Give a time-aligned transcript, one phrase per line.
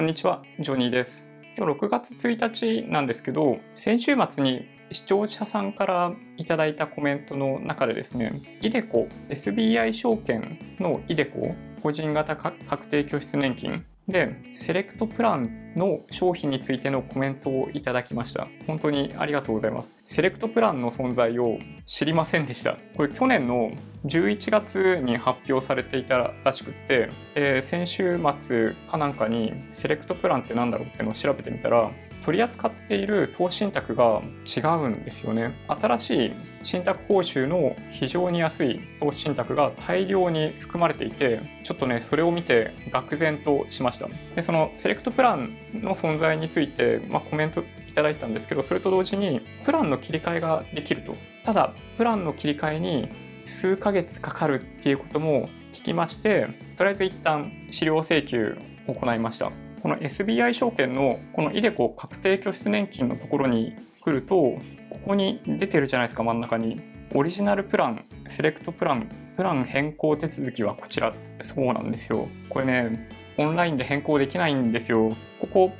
[0.00, 1.30] こんにちは、ジョニーです。
[1.58, 8.32] 今日6月1日なんですけど、先週末に視聴者さんからいただいたコメントの中でですね、
[8.62, 18.48] イデコ、SBI 証券のイデコ、個人型確定拠出年金で、セレクトプランの商品についてのコメントをいただきました。
[18.66, 19.96] 本当にありがとうございます。
[20.04, 22.76] セレクトプランの存在を知りませんでした。
[22.96, 23.70] これ去年の
[24.04, 31.90] 11月に発表されていたらしくって、えー先週末かなんかにセレクトプランってなんだろうってのを調べてみたら、
[32.24, 35.54] 取り扱っている投資信託が違うんですよね。
[35.68, 44.08] 新しい信託報酬の非常に安い投資信託が大量に含まれていて、ちょっとね、それを見て愕然としました。
[44.34, 51.16] で、そのセレクトプランの存在について、まあ、コメントいただいたんですけど、それと同時に、プランの切り替えができると。
[51.44, 53.08] ただ、プランの切り替えに
[53.46, 56.46] 数ヶ月かかるっていうことも聞きまして、
[56.76, 59.69] とりあえず一旦資料請求を行いました。
[59.82, 64.60] この SBI 証券のこの iDeCo 確定拠出年金のところに来ると、こ
[65.04, 66.80] こに出てるじゃないですか、真ん中に。
[67.14, 71.12] オリジナルプラン、セレクトプラン、プラン変更手続きはこちら。
[71.42, 72.28] そうなんですよ。
[72.48, 75.16] これね、オンラインで変更できないんですよ。
[75.40, 75.72] ここ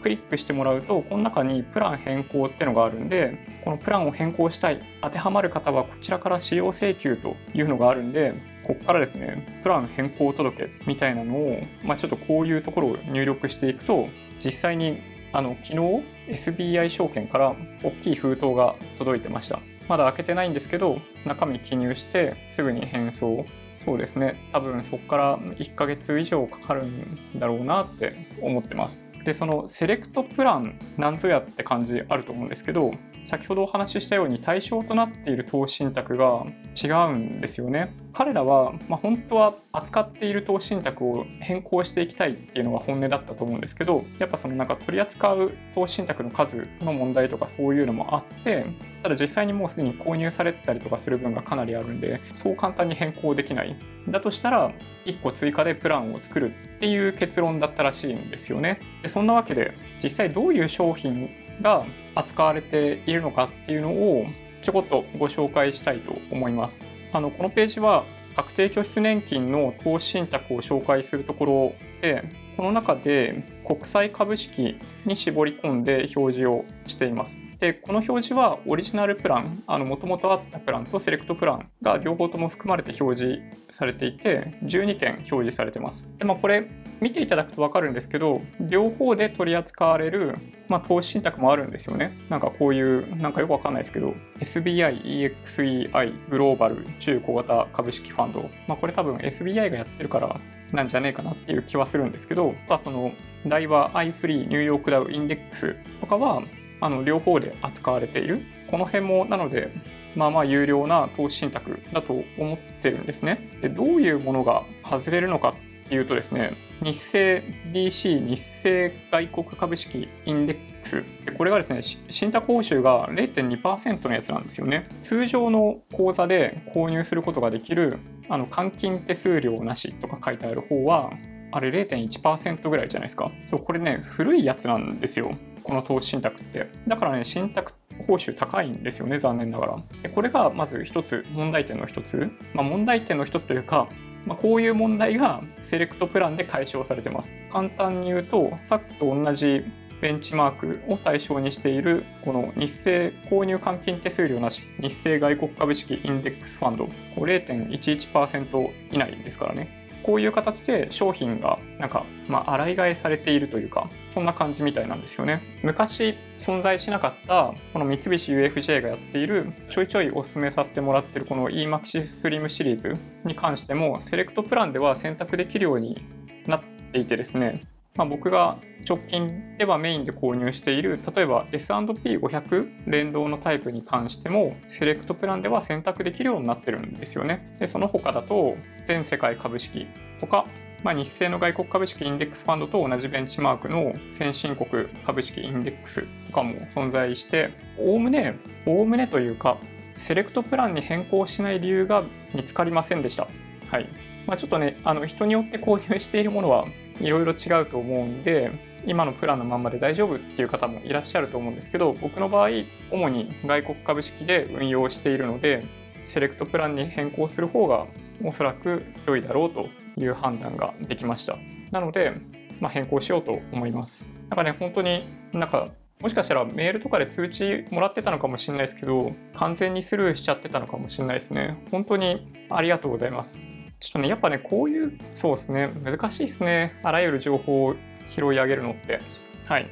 [0.00, 14.08] クリックしてもらうと、この中にプラン変更ってのがあるんで、このプランを変更したい、当てはまる方はこちらから使用請求というのがあるんで、ここからですね、プラン変更届みたいなのを、まあ、ちょっとこういうところを入力していくと、
[14.42, 15.00] 実際に
[15.32, 19.60] あの昨日 SBI 証券から大きい封筒が届いてました。
[19.88, 23.44] まだ開けてないんですけど、中身記入してすぐに返送。
[23.76, 29.09] そうですね、多分そこから1ヶ月以上かかるんだろうなって思ってます。
[29.24, 36.44] で、そのセレクトプランなんぞやって感じあると思うんですけど、先ほどお話ししたように対象となっている投資信託が
[36.82, 37.92] 違うんですよね。
[38.12, 48.66] 彼らは、まあ、本当は扱っている投資信託を変更していきたいっていうのが本音だったと思うんですけど、やっぱそのなんか取り扱う投資信託の数の問題とかそういうのもあって、
[49.02, 53.76] ただ実際にもうすでに購入されてたりとかする分がかなりあるんで、そう簡単に変更できない。
[54.08, 54.72] だとしたら、
[55.04, 58.80] 1個追加でプランを作るっていう結論だったらしいんですよね。
[59.02, 61.30] でそんなわけで、実際どういう商品
[61.62, 61.84] が
[62.14, 64.26] 扱われているのかっていうのを
[64.62, 66.99] ちょこっとご紹介したいと思います。
[67.12, 68.04] あのこのページは
[68.36, 72.24] 確定拠出年金の投資信託を紹介するところで
[72.56, 77.40] この中で国際株式に絞り込んで表示をしています。
[77.58, 86.08] でこの表示はオリジナルプランもともとあったプランとセレクトプランが両方とも含まれて表示されていて12件表示されてます。
[86.18, 86.66] でまあ、これ
[87.00, 90.36] 見ていただくと分かるんですけど両方で取り扱われる、
[90.68, 92.12] まあ、投資信託もあるんですよね。
[92.28, 100.40] なんかこういうなんかよく分かんないですけど SBI、EXEI グローバル中小型株式ファンド、まあ、これ多分 SBI がやってるから
[100.72, 103.12] なんじゃねえかなっていう気はするんですけど、まあ、その
[103.46, 106.42] 大和 iFree ニューヨークダウインデックスとかは
[106.80, 108.40] あの両方で扱われている。
[108.70, 109.72] この辺もなので
[110.14, 113.50] まあまあ有料な投資信託だと思ってるんですね。
[113.62, 115.54] でどういうものが外れるのか
[115.90, 117.42] っていうとですね日清
[117.72, 124.88] DC 日清外国株式インデックスでこれがですね信託報酬が0.2%のやつなんですよね。
[125.00, 131.10] 通常の口座で購入することができるあの換金手数料なしとか書いてある方は
[131.50, 133.32] あれ0.1%ぐらいじゃないですか。
[133.44, 135.36] そうこれね古いやつなんですよ。
[135.64, 136.70] この投資信託って。
[136.86, 137.72] だからね信託
[138.06, 139.76] 報酬高いんですよね残念ながら。
[140.04, 143.88] でこれがまず一つ問題点の一つ、まあ、問題点の一つというか
[144.26, 147.34] まあ、こういう問題がセレクトプランで解消されてます。
[147.50, 149.64] 簡単に言うと、さっきと同じ
[150.00, 165.42] ベンチマークを対象にしているこの日清購入換金手数料なし日清外国株式インデックスファンドこれ0.11%以内ですからねこういう形で商品がなんか、まあ、洗い替えされているというかそんな感じみたいなんですよね。
[165.62, 176.04] 昔存在しなかったこの三菱 UFJ がやっているちょいちょいお勧めさせてもらってるこの EMAXIS Slim シリーズに関してもセレクトプランでは選択できるように
[176.46, 176.62] なっ
[176.92, 177.62] ていてですね
[177.96, 178.58] まあ、僕が
[178.88, 187.56] 直近ではメインで購入している例えば S&P500 連動のタイプに関してもセレクトプランでは選択できるようになってるんですよね。
[187.58, 188.56] でその他だと
[188.86, 189.86] 全世界株式
[190.20, 190.46] とか、
[190.82, 199.58] まあ、日清の外国株式インデックスファンドと同じベンチマークの先進国株式インデックスとかも存在しておおむねおおむねというか
[199.96, 202.04] セレクトプランに変更しない理由が
[202.34, 203.26] 見つかりませんでした。
[203.70, 203.88] はい
[204.26, 206.66] まあ、ちょっとねあの人によって購入しているものは
[207.00, 208.50] いろいろ違うと思うんで
[208.86, 212.48] 今のプランのまんまで大丈夫っていう方もいらっしゃると思うんですけど僕の場合
[212.90, 215.64] 主に外国株式で運用しているので
[216.04, 217.86] セレクトプランに変更する方が
[218.24, 221.36] おそらく良いだろうという判断ができました
[221.70, 222.14] なので
[222.60, 224.08] まあ、変更しようと思います。
[224.28, 225.68] なんかね、本当になんか
[226.00, 231.62] もしかしたらメールとかで通知もらってたのかもしれないですけど、完全にスルーしちゃってたのかもしれないですね。
[231.70, 233.42] 本当にありがとうございます。
[233.80, 236.78] ちょっとね、やっぱね、こういう、そうですね、難しいですね。
[236.82, 237.76] あらゆる情報を
[238.10, 239.00] 拾い上げるのって。
[239.46, 239.66] はい。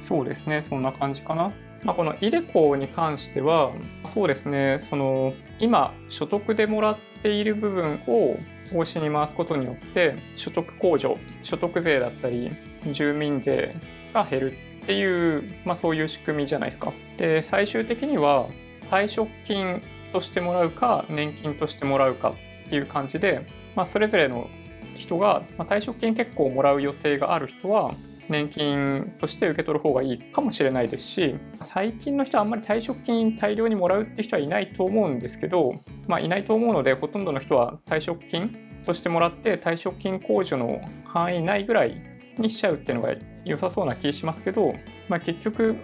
[0.00, 1.52] そうですね、そんな感じかな。
[1.84, 3.72] まあ、この iDeCo に関しては、
[4.04, 8.36] そうですね、その、今、所得でもらっている部分を
[8.72, 12.50] 投資に回すことによって、所得控除、所得税だったり、
[12.90, 13.76] 住民税
[14.12, 16.92] が減るっていう、まあ、そういう仕組みじゃないですか。
[17.16, 18.48] で最終的には
[18.90, 19.80] 退職金
[20.12, 22.34] としてもらうか年金としてもらうか
[22.72, 23.46] っていう感じで、
[23.76, 24.48] まあ、それぞれの
[24.96, 27.94] 人が、まあ、退職金結構もらう予定がある人は
[28.30, 35.74] 年金として受け取る方がいいかもしれないですし最近の人はあんまり退職金大量にもらうって人はいないと思うんですけど、
[36.06, 42.00] まあ、いないと思うのでほとんどの人は退職金としてもらって退職金控除の範囲内ぐらい
[42.38, 43.14] にしちゃうっていうのが
[43.44, 44.74] 良さそうな気しますけど、
[45.10, 45.76] まあ、結局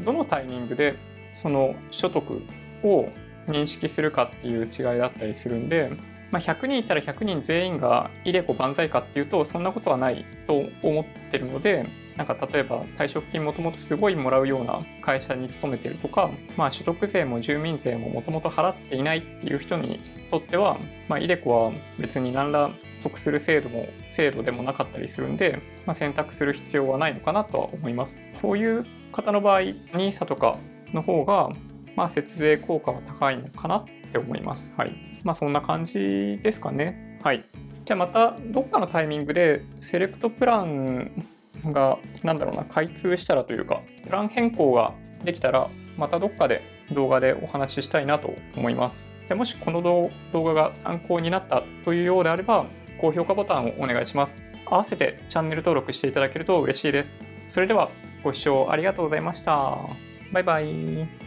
[0.00, 0.96] どのタイミングで
[1.32, 2.42] その所得
[2.82, 3.08] を
[3.46, 5.92] 認識するかっていう違いだったりするんで、
[6.34, 11.86] まあ、100人いたら100人全員がイデコ万歳かっていうとそんなことはないと思ってるので
[12.16, 20.76] なんか例えば退職金もともとすごいもらうような会社に勤めてるとか、まあ、所得税も住民税ももともと払っていないっていう人にとっては、
[21.08, 22.68] まあ、イデコは別に何ら
[23.04, 28.20] 得する制度も制度でもなかったりするんで、まあ、選択する必要はないのかなとは思います。
[28.32, 30.58] そういう方の場合 NISA とか
[30.92, 31.50] の方が、
[31.96, 34.74] まあ、節税効果は高いのかなって思います。
[34.76, 34.94] はい。
[35.22, 37.18] まあそんな感じですかね。
[37.22, 37.44] はい。
[37.82, 41.10] じゃあまたどっかのタイミングでセレクトプラン
[41.64, 46.62] がなんだろうな開通したらというかプラン変更ができたらまたどっかで
[46.92, 49.08] 動画でお話ししたいなと思います。
[49.28, 52.66] でもしこの動画が参考になったというようであれば
[52.98, 54.40] 高評価ボタンをお願いします。
[54.66, 57.22] 合わせてチャンネル登録していただけると嬉しいです。
[57.46, 57.90] それでは
[58.22, 59.78] ご視聴ありがとうございました。
[60.32, 61.23] バイバイ。